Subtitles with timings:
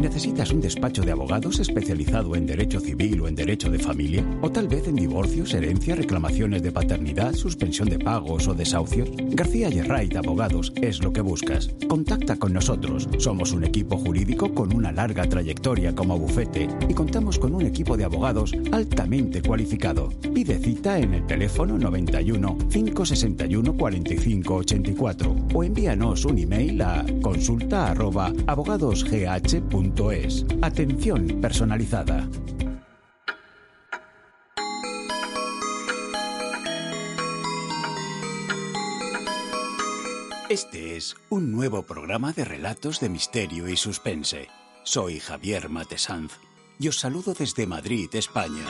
[0.00, 4.24] ¿Necesitas un despacho de abogados especializado en derecho civil o en derecho de familia?
[4.42, 9.10] ¿O tal vez en divorcios, herencia, reclamaciones de paternidad, suspensión de pagos o desahucios?
[9.30, 11.70] García Yerrait Abogados es lo que buscas.
[11.88, 13.08] Contacta con nosotros.
[13.18, 17.96] Somos un equipo jurídico con una larga trayectoria como bufete y contamos con un equipo
[17.96, 20.10] de abogados altamente cualificado.
[20.32, 27.90] Pide cita en el teléfono 91 561 45 84 o envíanos un email a consulta
[27.90, 29.87] arroba abogadosgh.com
[30.62, 32.28] Atención personalizada.
[40.48, 44.48] Este es un nuevo programa de relatos de misterio y suspense.
[44.84, 46.32] Soy Javier Matesanz
[46.78, 48.66] y os saludo desde Madrid, España.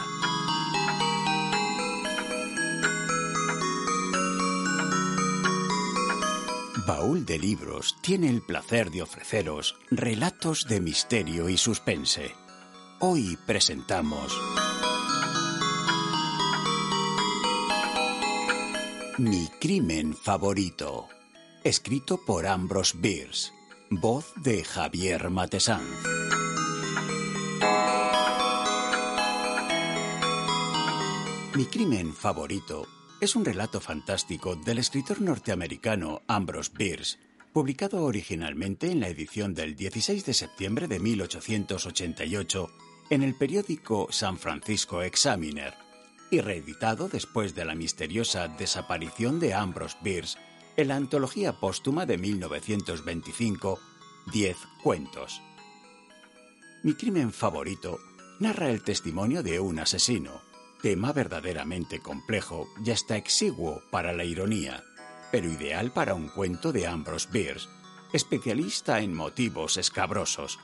[6.89, 12.35] Baúl de Libros tiene el placer de ofreceros relatos de misterio y suspense.
[12.99, 14.33] Hoy presentamos
[19.19, 21.09] Mi crimen favorito,
[21.63, 23.53] escrito por Ambrose Bierce,
[23.91, 25.85] voz de Javier Matesanz.
[31.55, 32.87] Mi crimen favorito
[33.21, 37.19] es un relato fantástico del escritor norteamericano Ambrose Bierce,
[37.53, 42.71] publicado originalmente en la edición del 16 de septiembre de 1888
[43.11, 45.75] en el periódico San Francisco Examiner
[46.31, 50.39] y reeditado después de la misteriosa desaparición de Ambrose Bierce
[50.77, 53.81] en la antología póstuma de 1925,
[54.31, 55.41] Diez cuentos.
[56.85, 57.99] Mi crimen favorito
[58.39, 60.48] narra el testimonio de un asesino,
[60.81, 64.85] tema verdaderamente complejo y hasta exiguo para la ironía,
[65.31, 67.69] pero ideal para un cuento de Ambrose Bierce,
[68.13, 70.59] especialista en motivos escabrosos,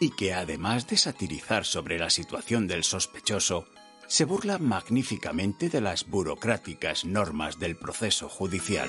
[0.00, 3.66] y que además de satirizar sobre la situación del sospechoso,
[4.06, 8.88] se burla magníficamente de las burocráticas normas del proceso judicial.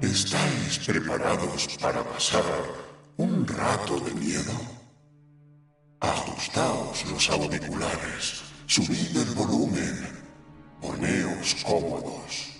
[0.00, 2.85] ¿Estáis preparados para pasar
[3.16, 4.52] un rato de miedo.
[6.00, 10.08] Ajustaos los auriculares, subid el volumen,
[10.80, 12.52] poneos cómodos.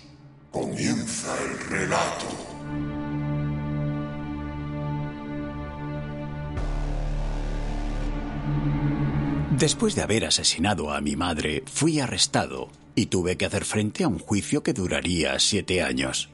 [0.51, 2.25] Comienza el relato.
[9.51, 14.07] Después de haber asesinado a mi madre, fui arrestado y tuve que hacer frente a
[14.07, 16.29] un juicio que duraría siete años.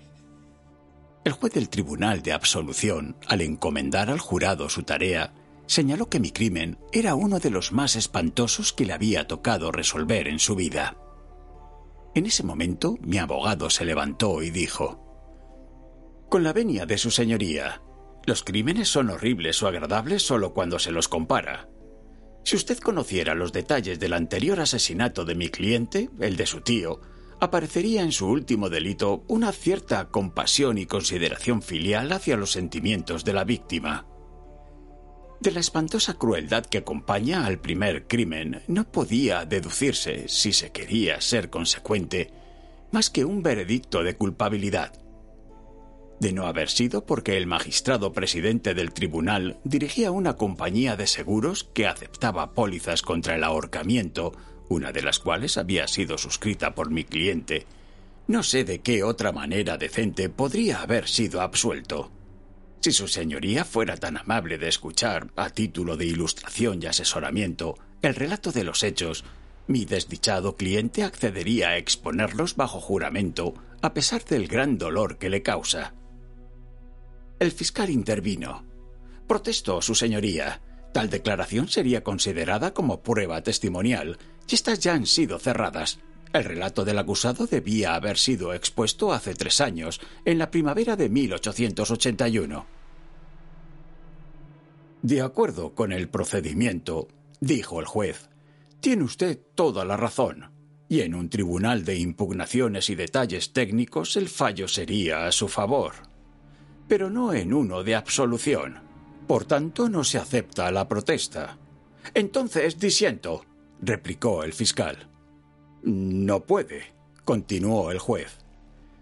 [1.24, 5.34] El juez del Tribunal de Absolución, al encomendar al jurado su tarea,
[5.68, 10.28] señaló que mi crimen era uno de los más espantosos que le había tocado resolver
[10.28, 10.98] en su vida.
[12.14, 15.00] En ese momento mi abogado se levantó y dijo,
[16.30, 17.82] Con la venia de su señoría,
[18.26, 21.70] los crímenes son horribles o agradables solo cuando se los compara.
[22.44, 27.00] Si usted conociera los detalles del anterior asesinato de mi cliente, el de su tío,
[27.44, 33.34] aparecería en su último delito una cierta compasión y consideración filial hacia los sentimientos de
[33.34, 34.08] la víctima.
[35.42, 41.20] De la espantosa crueldad que acompaña al primer crimen no podía deducirse, si se quería
[41.20, 42.32] ser consecuente,
[42.94, 44.94] más que un veredicto de culpabilidad.
[46.22, 51.66] De no haber sido porque el magistrado presidente del tribunal dirigía una compañía de seguros
[51.74, 54.32] que aceptaba pólizas contra el ahorcamiento
[54.70, 57.66] una de las cuales había sido suscrita por mi cliente.
[58.28, 62.12] No sé de qué otra manera decente podría haber sido absuelto.
[62.80, 68.16] Si su señoría fuera tan amable de escuchar, a título de ilustración y asesoramiento, el
[68.16, 69.24] relato de los hechos,
[69.68, 75.42] mi desdichado cliente accedería a exponerlos bajo juramento, a pesar del gran dolor que le
[75.42, 75.94] causa.
[77.40, 78.66] El fiscal intervino.
[79.28, 80.62] Protesto, su señoría.
[80.94, 84.18] Tal declaración sería considerada como prueba testimonial
[84.50, 86.00] estas ya han sido cerradas.
[86.34, 91.10] El relato del acusado debía haber sido expuesto hace tres años, en la primavera de
[91.10, 92.66] 1881.
[95.04, 97.08] De acuerdo con el procedimiento,
[97.40, 98.30] dijo el juez,
[98.80, 100.52] tiene usted toda la razón.
[100.90, 105.94] y en un tribunal de impugnaciones y detalles técnicos el fallo sería a su favor,
[106.88, 108.80] pero no en uno de absolución.
[109.28, 111.58] Por tanto, no se acepta la protesta.
[112.14, 113.44] Entonces disiento,
[113.84, 115.10] replicó el fiscal.
[115.84, 116.94] No puede,
[117.26, 118.40] continuó el juez.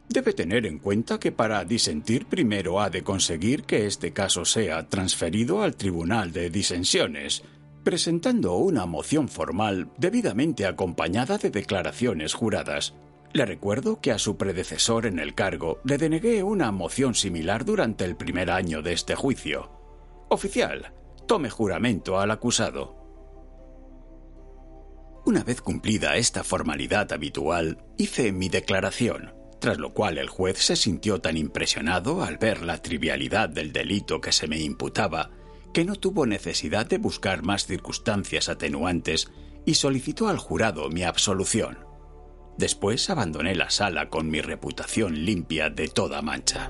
[0.09, 4.89] Debe tener en cuenta que para disentir primero ha de conseguir que este caso sea
[4.89, 7.43] transferido al Tribunal de Disensiones,
[7.83, 12.93] presentando una moción formal debidamente acompañada de declaraciones juradas.
[13.31, 18.03] Le recuerdo que a su predecesor en el cargo le denegué una moción similar durante
[18.03, 19.71] el primer año de este juicio.
[20.27, 20.93] Oficial,
[21.25, 23.00] tome juramento al acusado.
[25.31, 30.75] Una vez cumplida esta formalidad habitual, hice mi declaración, tras lo cual el juez se
[30.75, 35.31] sintió tan impresionado al ver la trivialidad del delito que se me imputaba,
[35.73, 39.31] que no tuvo necesidad de buscar más circunstancias atenuantes
[39.65, 41.77] y solicitó al jurado mi absolución.
[42.57, 46.69] Después abandoné la sala con mi reputación limpia de toda mancha.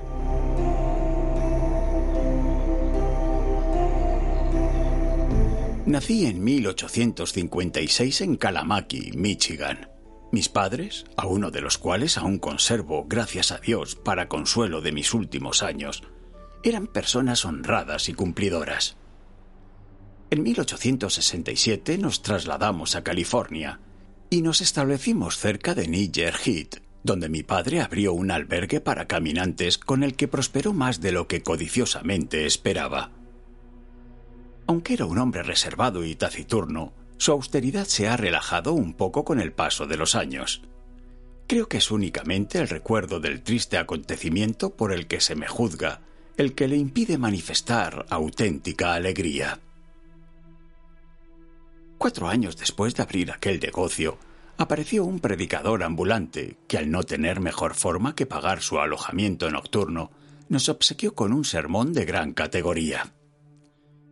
[5.86, 9.88] Nací en 1856 en Kalamaki, Michigan.
[10.30, 14.92] Mis padres, a uno de los cuales aún conservo, gracias a Dios, para consuelo de
[14.92, 16.04] mis últimos años,
[16.62, 18.96] eran personas honradas y cumplidoras.
[20.30, 23.80] En 1867 nos trasladamos a California
[24.30, 29.78] y nos establecimos cerca de Niger Heat, donde mi padre abrió un albergue para caminantes
[29.78, 33.10] con el que prosperó más de lo que codiciosamente esperaba.
[34.66, 39.40] Aunque era un hombre reservado y taciturno, su austeridad se ha relajado un poco con
[39.40, 40.62] el paso de los años.
[41.46, 46.00] Creo que es únicamente el recuerdo del triste acontecimiento por el que se me juzga
[46.36, 49.60] el que le impide manifestar auténtica alegría.
[51.98, 54.18] Cuatro años después de abrir aquel negocio,
[54.56, 60.10] apareció un predicador ambulante que al no tener mejor forma que pagar su alojamiento nocturno,
[60.48, 63.12] nos obsequió con un sermón de gran categoría.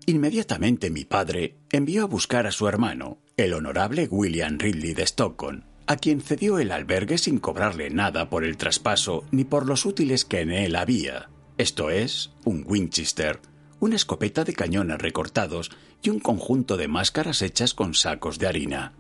[0.07, 5.65] Inmediatamente mi padre envió a buscar a su hermano, el honorable William Ridley de Stockton,
[5.87, 10.25] a quien cedió el albergue sin cobrarle nada por el traspaso ni por los útiles
[10.25, 13.41] que en él había, esto es, un Winchester,
[13.81, 15.71] una escopeta de cañones recortados
[16.03, 18.93] y un conjunto de máscaras hechas con sacos de harina.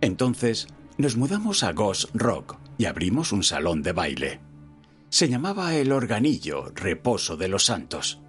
[0.00, 0.68] Entonces
[0.98, 4.40] nos mudamos a Ghost Rock y abrimos un salón de baile.
[5.08, 8.20] Se llamaba El Organillo, Reposo de los Santos.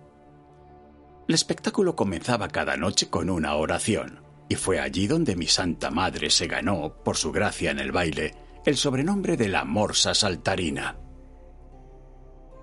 [1.27, 6.30] El espectáculo comenzaba cada noche con una oración, y fue allí donde mi Santa Madre
[6.30, 8.36] se ganó, por su gracia en el baile,
[8.66, 10.98] el sobrenombre de la Morsa Saltarina.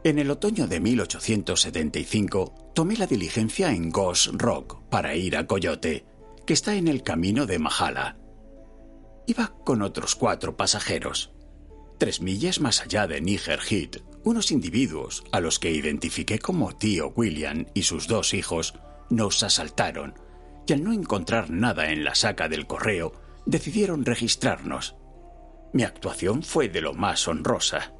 [0.05, 6.05] En el otoño de 1875 tomé la diligencia en Ghost Rock para ir a Coyote,
[6.47, 8.17] que está en el camino de Mahala.
[9.27, 11.33] Iba con otros cuatro pasajeros.
[11.99, 17.13] Tres millas más allá de Niger Heat, unos individuos, a los que identifiqué como tío
[17.17, 18.75] William y sus dos hijos,
[19.11, 20.15] nos asaltaron
[20.67, 23.13] y al no encontrar nada en la saca del correo,
[23.47, 24.97] decidieron registrarnos.
[25.73, 27.93] Mi actuación fue de lo más honrosa.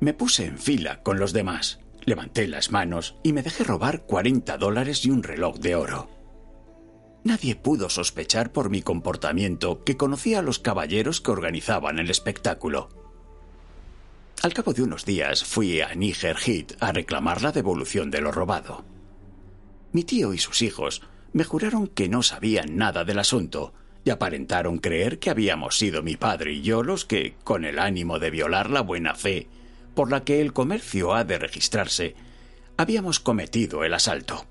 [0.00, 4.58] Me puse en fila con los demás, levanté las manos y me dejé robar 40
[4.58, 6.08] dólares y un reloj de oro.
[7.24, 12.88] Nadie pudo sospechar por mi comportamiento que conocía a los caballeros que organizaban el espectáculo.
[14.40, 18.30] Al cabo de unos días fui a Niger Heat a reclamar la devolución de lo
[18.30, 18.84] robado.
[19.92, 21.02] Mi tío y sus hijos
[21.32, 26.16] me juraron que no sabían nada del asunto y aparentaron creer que habíamos sido mi
[26.16, 29.48] padre y yo los que, con el ánimo de violar la buena fe
[29.94, 32.14] por la que el comercio ha de registrarse,
[32.76, 34.46] habíamos cometido el asalto.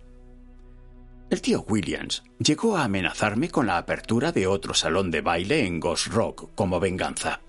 [1.30, 5.80] El tío Williams llegó a amenazarme con la apertura de otro salón de baile en
[5.80, 7.40] Ghost Rock como venganza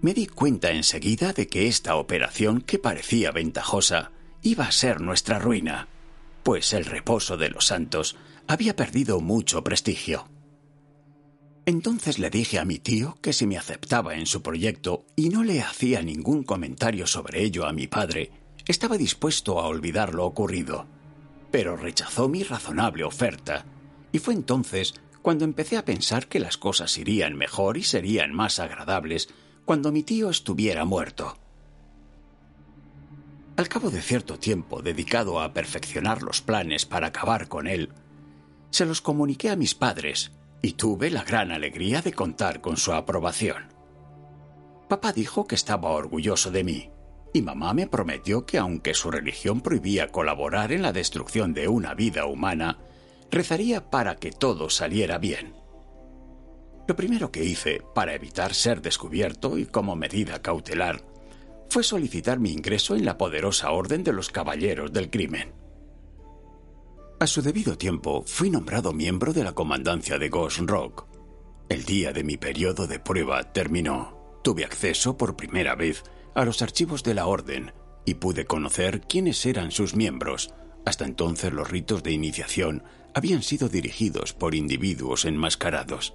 [0.00, 5.38] me di cuenta enseguida de que esta operación, que parecía ventajosa, iba a ser nuestra
[5.38, 5.88] ruina,
[6.42, 8.16] pues el reposo de los santos
[8.46, 10.28] había perdido mucho prestigio.
[11.66, 15.44] Entonces le dije a mi tío que si me aceptaba en su proyecto y no
[15.44, 18.32] le hacía ningún comentario sobre ello a mi padre,
[18.66, 20.86] estaba dispuesto a olvidar lo ocurrido.
[21.50, 23.66] Pero rechazó mi razonable oferta,
[24.12, 28.58] y fue entonces cuando empecé a pensar que las cosas irían mejor y serían más
[28.58, 29.28] agradables
[29.70, 31.38] cuando mi tío estuviera muerto.
[33.56, 37.90] Al cabo de cierto tiempo dedicado a perfeccionar los planes para acabar con él,
[38.70, 42.92] se los comuniqué a mis padres y tuve la gran alegría de contar con su
[42.92, 43.68] aprobación.
[44.88, 46.90] Papá dijo que estaba orgulloso de mí
[47.32, 51.94] y mamá me prometió que aunque su religión prohibía colaborar en la destrucción de una
[51.94, 52.78] vida humana,
[53.30, 55.59] rezaría para que todo saliera bien.
[56.90, 61.04] Lo primero que hice, para evitar ser descubierto y como medida cautelar,
[61.68, 65.52] fue solicitar mi ingreso en la poderosa Orden de los Caballeros del Crimen.
[67.20, 71.06] A su debido tiempo, fui nombrado miembro de la comandancia de Ghost Rock.
[71.68, 74.40] El día de mi periodo de prueba terminó.
[74.42, 76.02] Tuve acceso por primera vez
[76.34, 77.72] a los archivos de la Orden
[78.04, 80.52] y pude conocer quiénes eran sus miembros.
[80.84, 82.82] Hasta entonces los ritos de iniciación
[83.14, 86.14] habían sido dirigidos por individuos enmascarados.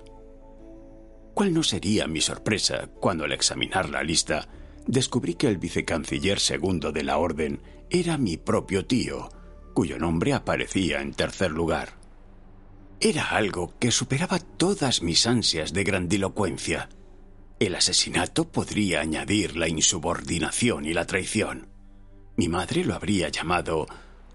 [1.36, 4.48] ¿Cuál no sería mi sorpresa cuando al examinar la lista
[4.88, 9.30] descubrí que el vicecanciller segundo de la Orden era mi propio tío,
[9.74, 11.96] cuyo nombre aparecía en tercer lugar?
[13.02, 16.88] Era algo que superaba todas mis ansias de grandilocuencia.
[17.60, 21.68] El asesinato podría añadir la insubordinación y la traición.
[22.38, 23.88] Mi madre lo habría llamado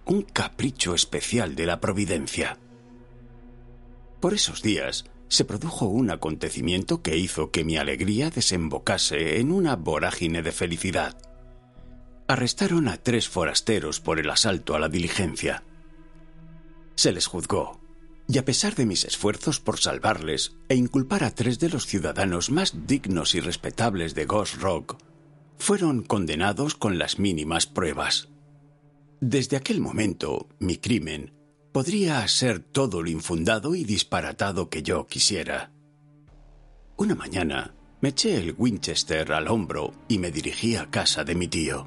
[0.05, 2.59] un capricho especial de la providencia.
[4.21, 9.77] Por esos días se produjo un acontecimiento que hizo que mi alegría desembocase en una
[9.77, 11.17] vorágine de felicidad.
[12.27, 15.63] Arrestaron a tres forasteros por el asalto a la diligencia.
[16.97, 17.81] Se les juzgó,
[18.27, 22.51] y a pesar de mis esfuerzos por salvarles e inculpar a tres de los ciudadanos
[22.51, 24.97] más dignos y respetables de Ghost Rock,
[25.59, 28.29] fueron condenados con las mínimas pruebas.
[29.21, 31.40] Desde aquel momento, mi crimen
[31.73, 35.71] podría ser todo lo infundado y disparatado que yo quisiera.
[36.97, 41.49] Una mañana me eché el Winchester al hombro y me dirigí a casa de mi
[41.49, 41.87] tío.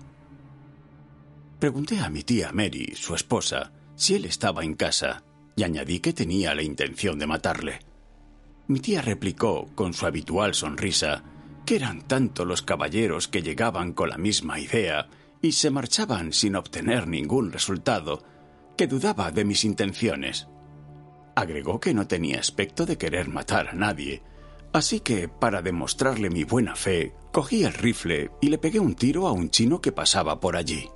[1.60, 5.24] Pregunté a mi tía Mary, su esposa, si él estaba en casa
[5.56, 7.80] y añadí que tenía la intención de matarle.
[8.68, 11.24] Mi tía replicó con su habitual sonrisa
[11.66, 15.08] que eran tanto los caballeros que llegaban con la misma idea
[15.42, 18.24] y se marchaban sin obtener ningún resultado,
[18.78, 20.48] que dudaba de mis intenciones.
[21.36, 24.24] Agregó que no tenía aspecto de querer matar a nadie,
[24.72, 29.28] así que, para demostrarle mi buena fe, cogí el rifle y le pegué un tiro
[29.28, 30.90] a un chino que pasaba por allí.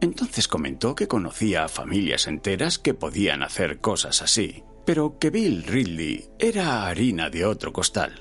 [0.00, 5.62] Entonces comentó que conocía a familias enteras que podían hacer cosas así, pero que Bill
[5.62, 8.20] Ridley era harina de otro costal.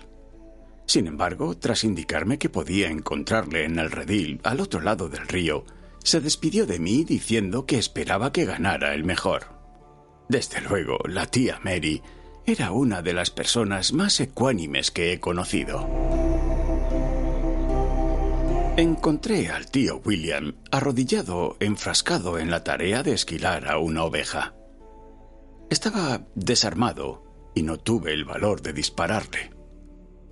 [0.86, 5.66] Sin embargo, tras indicarme que podía encontrarle en el redil al otro lado del río,
[6.04, 9.60] se despidió de mí diciendo que esperaba que ganara el mejor.
[10.30, 12.02] Desde luego, la tía Mary
[12.46, 15.88] era una de las personas más ecuánimes que he conocido.
[18.78, 24.56] Encontré al tío William arrodillado, enfrascado en la tarea de esquilar a una oveja.
[25.70, 29.52] Estaba desarmado y no tuve el valor de dispararle.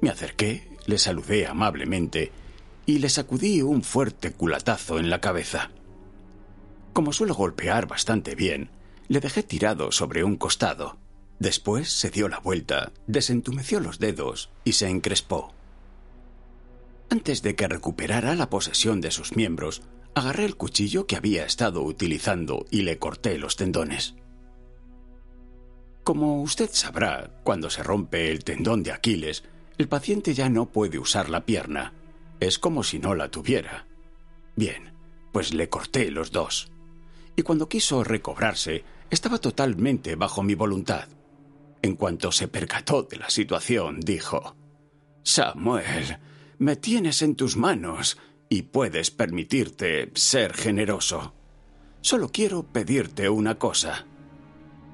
[0.01, 2.31] Me acerqué, le saludé amablemente
[2.89, 5.69] y le sacudí un fuerte culatazo en la cabeza.
[6.91, 8.71] Como suelo golpear bastante bien,
[9.07, 10.97] le dejé tirado sobre un costado.
[11.37, 15.53] Después se dio la vuelta, desentumeció los dedos y se encrespó.
[17.11, 19.83] Antes de que recuperara la posesión de sus miembros,
[20.15, 24.15] agarré el cuchillo que había estado utilizando y le corté los tendones.
[26.03, 29.43] Como usted sabrá, cuando se rompe el tendón de Aquiles,
[29.77, 31.93] el paciente ya no puede usar la pierna.
[32.39, 33.87] Es como si no la tuviera.
[34.55, 34.93] Bien,
[35.31, 36.71] pues le corté los dos.
[37.35, 41.07] Y cuando quiso recobrarse, estaba totalmente bajo mi voluntad.
[41.81, 44.55] En cuanto se percató de la situación, dijo,
[45.23, 46.17] Samuel,
[46.57, 48.17] me tienes en tus manos
[48.49, 51.33] y puedes permitirte ser generoso.
[52.01, 54.05] Solo quiero pedirte una cosa.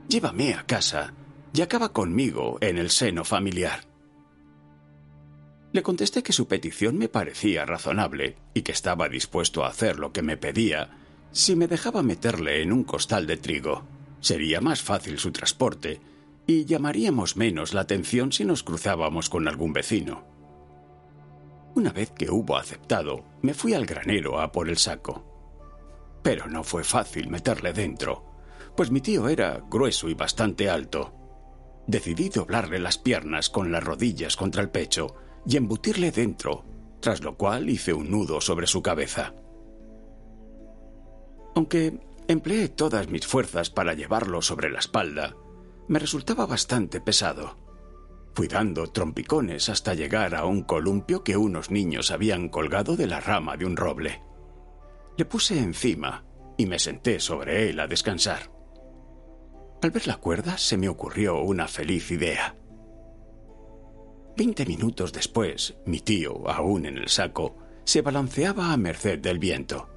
[0.07, 1.13] Llévame a casa
[1.53, 3.94] y acaba conmigo en el seno familiar.
[5.75, 10.13] Le contesté que su petición me parecía razonable y que estaba dispuesto a hacer lo
[10.13, 10.91] que me pedía
[11.33, 13.83] si me dejaba meterle en un costal de trigo.
[14.21, 15.99] Sería más fácil su transporte
[16.47, 20.23] y llamaríamos menos la atención si nos cruzábamos con algún vecino.
[21.75, 25.25] Una vez que hubo aceptado, me fui al granero a por el saco.
[26.23, 28.23] Pero no fue fácil meterle dentro,
[28.77, 31.13] pues mi tío era grueso y bastante alto.
[31.85, 35.17] Decidí doblarle las piernas con las rodillas contra el pecho
[35.47, 36.63] y embutirle dentro,
[36.99, 39.33] tras lo cual hice un nudo sobre su cabeza.
[41.55, 45.35] Aunque empleé todas mis fuerzas para llevarlo sobre la espalda,
[45.87, 47.57] me resultaba bastante pesado.
[48.33, 53.21] Fui dando trompicones hasta llegar a un columpio que unos niños habían colgado de la
[53.21, 54.21] rama de un roble.
[55.17, 56.25] Le puse encima
[56.57, 58.51] y me senté sobre él a descansar.
[59.81, 62.55] Al ver la cuerda se me ocurrió una feliz idea.
[64.37, 69.89] Veinte minutos después, mi tío, aún en el saco, se balanceaba a merced del viento.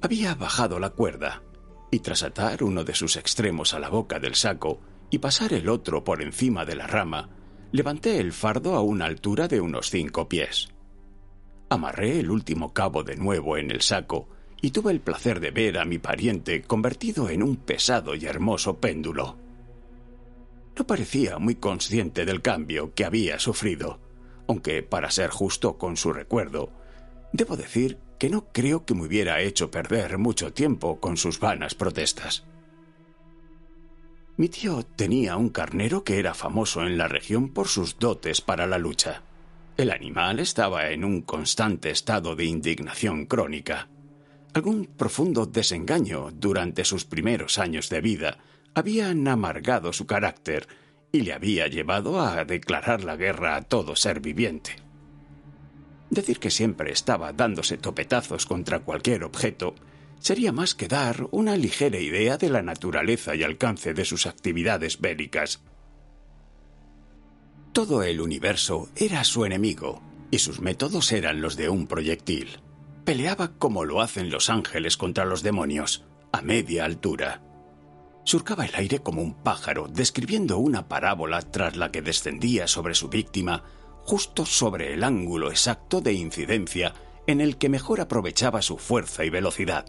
[0.00, 1.42] Había bajado la cuerda
[1.92, 5.68] y tras atar uno de sus extremos a la boca del saco, y pasar el
[5.68, 7.28] otro por encima de la rama,
[7.70, 10.70] levanté el fardo a una altura de unos cinco pies.
[11.68, 14.30] Amarré el último cabo de nuevo en el saco
[14.62, 18.78] y tuve el placer de ver a mi pariente convertido en un pesado y hermoso
[18.78, 19.36] péndulo.
[20.82, 24.00] No parecía muy consciente del cambio que había sufrido,
[24.48, 26.72] aunque, para ser justo con su recuerdo,
[27.32, 31.76] debo decir que no creo que me hubiera hecho perder mucho tiempo con sus vanas
[31.76, 32.42] protestas.
[34.36, 38.66] Mi tío tenía un carnero que era famoso en la región por sus dotes para
[38.66, 39.22] la lucha.
[39.76, 43.86] El animal estaba en un constante estado de indignación crónica.
[44.52, 48.38] Algún profundo desengaño durante sus primeros años de vida
[48.74, 50.66] habían amargado su carácter
[51.12, 54.76] y le había llevado a declarar la guerra a todo ser viviente.
[56.10, 59.74] Decir que siempre estaba dándose topetazos contra cualquier objeto
[60.20, 65.00] sería más que dar una ligera idea de la naturaleza y alcance de sus actividades
[65.00, 65.62] bélicas.
[67.72, 72.60] Todo el universo era su enemigo, y sus métodos eran los de un proyectil.
[73.04, 77.42] Peleaba como lo hacen los ángeles contra los demonios, a media altura.
[78.24, 83.08] Surcaba el aire como un pájaro, describiendo una parábola tras la que descendía sobre su
[83.08, 83.64] víctima,
[84.04, 86.94] justo sobre el ángulo exacto de incidencia
[87.26, 89.86] en el que mejor aprovechaba su fuerza y velocidad.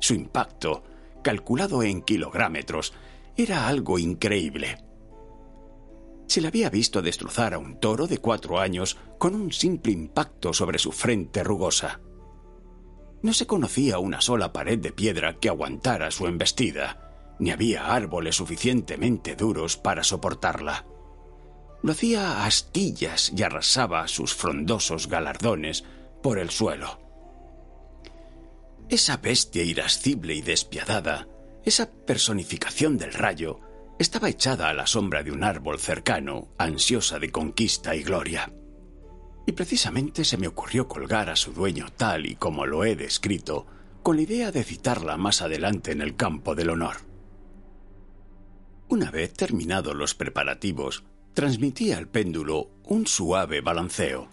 [0.00, 0.84] Su impacto,
[1.22, 2.92] calculado en kilográmetros,
[3.36, 4.78] era algo increíble.
[6.26, 10.52] Se le había visto destrozar a un toro de cuatro años con un simple impacto
[10.52, 12.00] sobre su frente rugosa.
[13.22, 17.05] No se conocía una sola pared de piedra que aguantara su embestida,
[17.38, 20.86] ni había árboles suficientemente duros para soportarla.
[21.82, 25.84] Lo hacía a astillas y arrasaba sus frondosos galardones
[26.22, 26.98] por el suelo.
[28.88, 31.28] Esa bestia irascible y despiadada,
[31.64, 33.60] esa personificación del rayo,
[33.98, 38.52] estaba echada a la sombra de un árbol cercano, ansiosa de conquista y gloria.
[39.46, 43.66] Y precisamente se me ocurrió colgar a su dueño tal y como lo he descrito,
[44.02, 47.05] con la idea de citarla más adelante en el campo del honor.
[48.88, 51.02] Una vez terminados los preparativos,
[51.34, 54.28] transmití al péndulo un suave balanceo,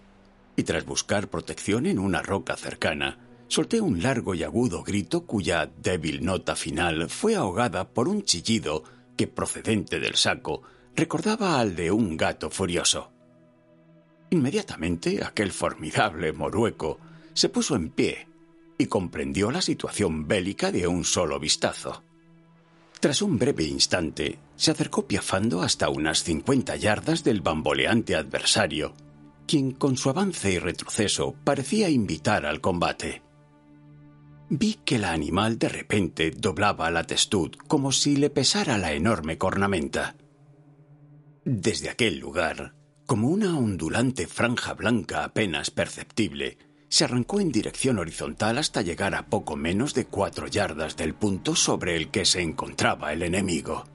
[0.55, 5.71] y tras buscar protección en una roca cercana, solté un largo y agudo grito cuya
[5.81, 8.83] débil nota final fue ahogada por un chillido
[9.17, 10.61] que, procedente del saco,
[10.95, 13.11] recordaba al de un gato furioso.
[14.29, 16.99] Inmediatamente aquel formidable morueco
[17.33, 18.27] se puso en pie
[18.77, 22.03] y comprendió la situación bélica de un solo vistazo.
[23.03, 28.93] Tras un breve instante, se acercó piafando hasta unas cincuenta yardas del bamboleante adversario,
[29.45, 33.21] quien con su avance y retroceso parecía invitar al combate
[34.55, 39.37] vi que el animal de repente doblaba la testud como si le pesara la enorme
[39.37, 40.15] cornamenta.
[41.43, 46.57] Desde aquel lugar, como una ondulante franja blanca apenas perceptible,
[46.93, 51.55] se arrancó en dirección horizontal hasta llegar a poco menos de cuatro yardas del punto
[51.55, 53.85] sobre el que se encontraba el enemigo.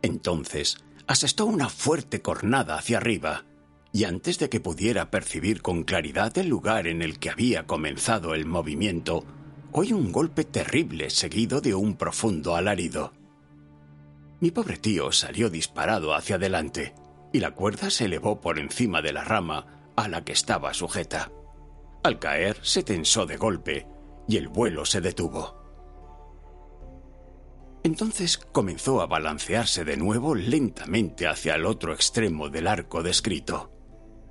[0.00, 3.44] Entonces, asestó una fuerte cornada hacia arriba,
[3.92, 8.32] y antes de que pudiera percibir con claridad el lugar en el que había comenzado
[8.32, 9.26] el movimiento,
[9.70, 13.12] oí un golpe terrible seguido de un profundo alarido.
[14.40, 16.94] Mi pobre tío salió disparado hacia adelante
[17.30, 21.30] y la cuerda se elevó por encima de la rama a la que estaba sujeta.
[22.02, 23.86] Al caer se tensó de golpe
[24.26, 25.60] y el vuelo se detuvo.
[27.82, 33.70] Entonces comenzó a balancearse de nuevo lentamente hacia el otro extremo del arco descrito.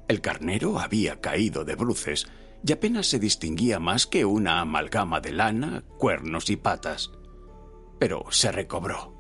[0.08, 2.28] El carnero había caído de bruces
[2.66, 7.12] y apenas se distinguía más que una amalgama de lana, cuernos y patas.
[8.00, 9.16] Pero se recobró,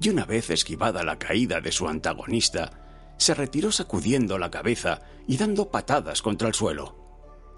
[0.00, 5.36] y una vez esquivada la caída de su antagonista, se retiró sacudiendo la cabeza y
[5.36, 7.03] dando patadas contra el suelo.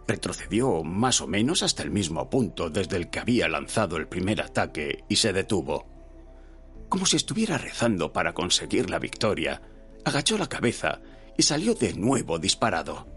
[0.07, 4.41] Retrocedió más o menos hasta el mismo punto desde el que había lanzado el primer
[4.41, 5.87] ataque y se detuvo.
[6.89, 9.63] Como si estuviera rezando para conseguir la victoria,
[10.05, 11.01] agachó la cabeza
[11.37, 13.09] y salió de nuevo disparado.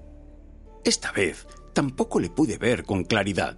[0.84, 3.58] Esta vez tampoco le pude ver con claridad.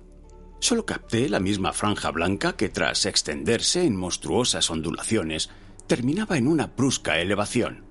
[0.59, 5.49] Solo capté la misma franja blanca que tras extenderse en monstruosas ondulaciones
[5.87, 7.85] terminaba en una brusca elevación.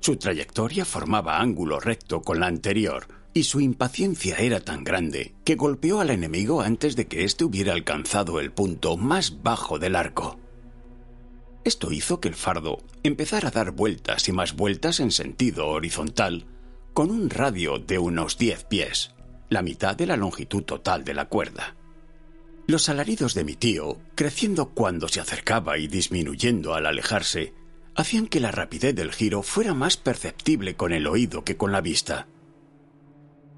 [0.00, 5.54] Su trayectoria formaba ángulo recto con la anterior, y su impaciencia era tan grande que
[5.54, 10.38] golpeó al enemigo antes de que éste hubiera alcanzado el punto más bajo del arco.
[11.64, 16.46] Esto hizo que el fardo empezara a dar vueltas y más vueltas en sentido horizontal,
[16.94, 19.14] con un radio de unos diez pies
[19.50, 21.74] la mitad de la longitud total de la cuerda.
[22.66, 27.52] Los alaridos de mi tío, creciendo cuando se acercaba y disminuyendo al alejarse,
[27.96, 31.80] hacían que la rapidez del giro fuera más perceptible con el oído que con la
[31.80, 32.28] vista.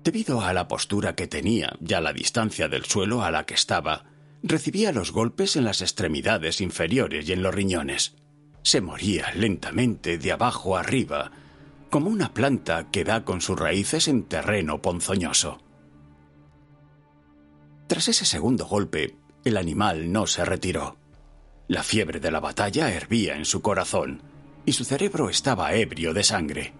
[0.04, 3.54] Debido a la postura que tenía y a la distancia del suelo a la que
[3.54, 4.04] estaba,
[4.42, 8.16] recibía los golpes en las extremidades inferiores y en los riñones.
[8.62, 11.30] Se moría lentamente de abajo arriba,
[11.88, 15.60] como una planta que da con sus raíces en terreno ponzoñoso.
[17.86, 20.96] Tras ese segundo golpe, el animal no se retiró.
[21.68, 24.22] La fiebre de la batalla hervía en su corazón
[24.66, 26.72] y su cerebro estaba ebrio de sangre.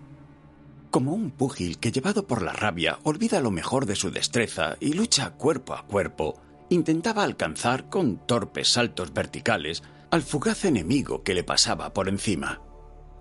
[0.92, 4.92] Como un púgil que llevado por la rabia olvida lo mejor de su destreza y
[4.92, 11.44] lucha cuerpo a cuerpo, intentaba alcanzar con torpes saltos verticales al fugaz enemigo que le
[11.44, 12.60] pasaba por encima.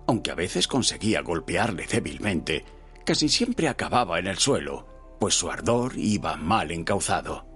[0.06, 2.66] Aunque a veces conseguía golpearle débilmente,
[3.06, 7.46] casi siempre acababa en el suelo, pues su ardor iba mal encauzado.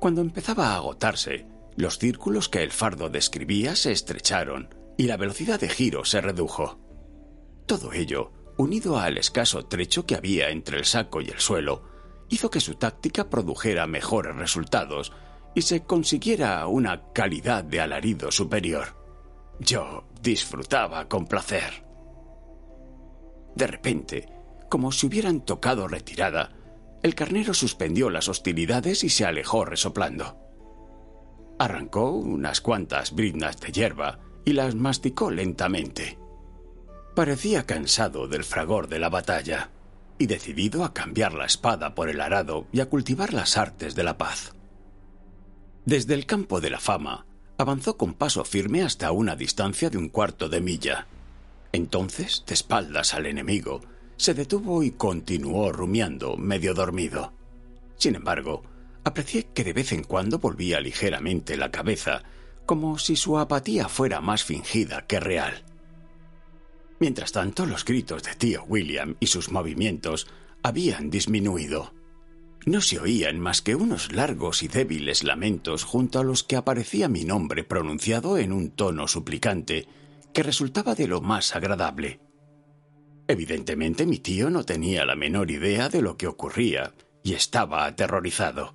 [0.00, 5.58] Cuando empezaba a agotarse, los círculos que el fardo describía se estrecharon y la velocidad
[5.58, 6.78] de giro se redujo.
[7.64, 11.82] Todo ello unido al escaso trecho que había entre el saco y el suelo,
[12.28, 15.12] hizo que su táctica produjera mejores resultados
[15.54, 18.96] y se consiguiera una calidad de alarido superior.
[19.58, 21.84] Yo disfrutaba con placer.
[23.54, 24.28] De repente,
[24.68, 26.52] como si hubieran tocado retirada,
[27.02, 30.36] el carnero suspendió las hostilidades y se alejó resoplando.
[31.58, 36.18] Arrancó unas cuantas briznas de hierba y las masticó lentamente.
[37.16, 39.70] Parecía cansado del fragor de la batalla
[40.18, 44.04] y decidido a cambiar la espada por el arado y a cultivar las artes de
[44.04, 44.52] la paz.
[45.86, 47.24] Desde el campo de la fama,
[47.56, 51.06] avanzó con paso firme hasta una distancia de un cuarto de milla.
[51.72, 53.80] Entonces, de espaldas al enemigo,
[54.18, 57.32] se detuvo y continuó rumiando, medio dormido.
[57.96, 58.62] Sin embargo,
[59.04, 62.24] aprecié que de vez en cuando volvía ligeramente la cabeza,
[62.66, 65.64] como si su apatía fuera más fingida que real.
[66.98, 70.26] Mientras tanto, los gritos de tío William y sus movimientos
[70.62, 71.92] habían disminuido.
[72.64, 77.08] No se oían más que unos largos y débiles lamentos junto a los que aparecía
[77.08, 79.86] mi nombre pronunciado en un tono suplicante
[80.32, 82.18] que resultaba de lo más agradable.
[83.28, 88.74] Evidentemente mi tío no tenía la menor idea de lo que ocurría y estaba aterrorizado.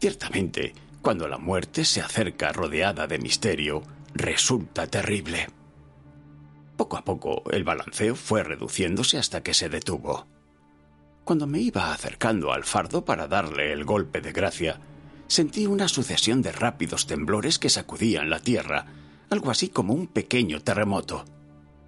[0.00, 3.82] Ciertamente, cuando la muerte se acerca rodeada de misterio,
[4.14, 5.48] resulta terrible.
[6.78, 10.28] Poco a poco el balanceo fue reduciéndose hasta que se detuvo.
[11.24, 14.78] Cuando me iba acercando al fardo para darle el golpe de gracia,
[15.26, 18.86] sentí una sucesión de rápidos temblores que sacudían la tierra,
[19.28, 21.24] algo así como un pequeño terremoto.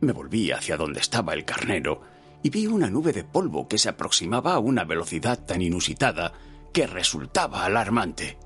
[0.01, 2.03] Me volví hacia donde estaba el carnero
[2.43, 6.33] y vi una nube de polvo que se aproximaba a una velocidad tan inusitada
[6.73, 8.39] que resultaba alarmante.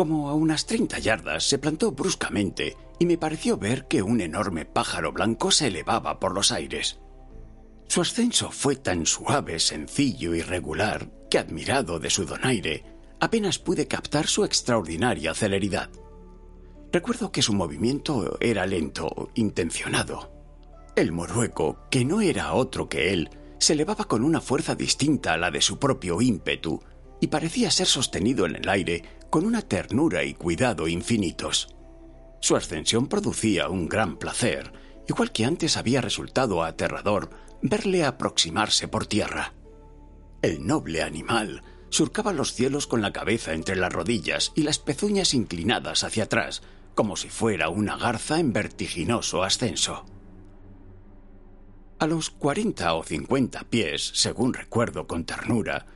[0.00, 4.64] Como a unas treinta yardas se plantó bruscamente y me pareció ver que un enorme
[4.64, 6.98] pájaro blanco se elevaba por los aires.
[7.86, 12.82] Su ascenso fue tan suave, sencillo y regular que, admirado de su donaire,
[13.20, 15.90] apenas pude captar su extraordinaria celeridad.
[16.90, 20.32] Recuerdo que su movimiento era lento, intencionado.
[20.96, 25.36] El morueco, que no era otro que él, se elevaba con una fuerza distinta a
[25.36, 26.80] la de su propio ímpetu
[27.20, 31.74] y parecía ser sostenido en el aire con una ternura y cuidado infinitos.
[32.40, 34.72] Su ascensión producía un gran placer,
[35.08, 37.30] igual que antes había resultado aterrador
[37.62, 39.54] verle aproximarse por tierra.
[40.42, 45.34] El noble animal surcaba los cielos con la cabeza entre las rodillas y las pezuñas
[45.34, 46.62] inclinadas hacia atrás,
[46.94, 50.06] como si fuera una garza en vertiginoso ascenso.
[51.98, 55.86] A los cuarenta o cincuenta pies, según recuerdo con ternura,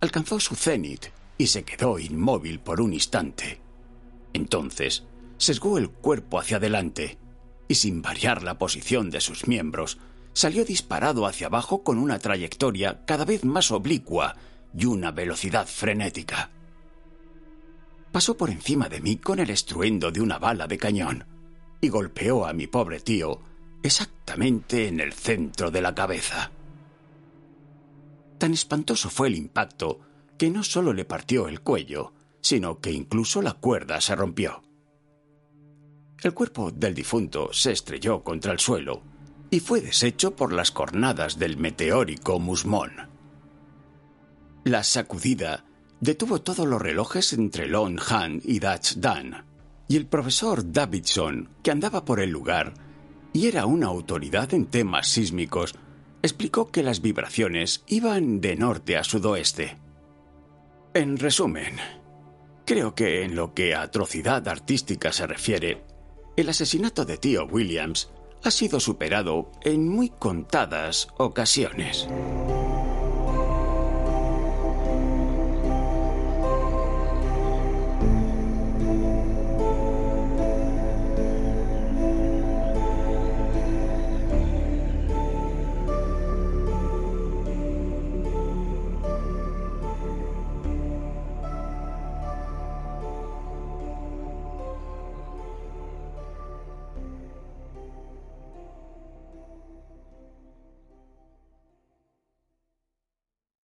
[0.00, 1.06] alcanzó su cenit
[1.40, 3.62] y se quedó inmóvil por un instante.
[4.34, 5.04] Entonces
[5.38, 7.16] sesgó el cuerpo hacia adelante
[7.66, 9.96] y sin variar la posición de sus miembros,
[10.34, 14.36] salió disparado hacia abajo con una trayectoria cada vez más oblicua
[14.76, 16.50] y una velocidad frenética.
[18.12, 21.24] Pasó por encima de mí con el estruendo de una bala de cañón
[21.80, 23.40] y golpeó a mi pobre tío
[23.82, 26.50] exactamente en el centro de la cabeza.
[28.36, 30.09] Tan espantoso fue el impacto
[30.40, 34.62] que no solo le partió el cuello, sino que incluso la cuerda se rompió.
[36.22, 39.02] El cuerpo del difunto se estrelló contra el suelo
[39.50, 42.90] y fue deshecho por las cornadas del meteórico musmón.
[44.64, 45.66] La sacudida
[46.00, 49.44] detuvo todos los relojes entre Lone Han y Dutch Dan,
[49.88, 52.72] y el profesor Davidson, que andaba por el lugar
[53.34, 55.74] y era una autoridad en temas sísmicos,
[56.22, 59.79] explicó que las vibraciones iban de norte a sudoeste.
[60.92, 61.76] En resumen,
[62.66, 65.84] creo que en lo que a atrocidad artística se refiere,
[66.36, 68.10] El asesinato de tío Williams
[68.42, 72.08] ha sido superado en muy contadas ocasiones.